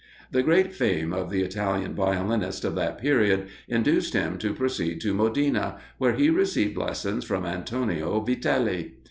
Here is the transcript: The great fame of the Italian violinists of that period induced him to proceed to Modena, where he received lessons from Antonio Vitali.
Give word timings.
The 0.31 0.41
great 0.41 0.73
fame 0.73 1.13
of 1.13 1.29
the 1.29 1.43
Italian 1.43 1.93
violinists 1.93 2.65
of 2.65 2.73
that 2.73 2.97
period 2.97 3.49
induced 3.67 4.15
him 4.15 4.39
to 4.39 4.51
proceed 4.51 4.99
to 5.01 5.13
Modena, 5.13 5.77
where 5.99 6.13
he 6.13 6.31
received 6.31 6.75
lessons 6.75 7.23
from 7.23 7.45
Antonio 7.45 8.19
Vitali. 8.19 8.93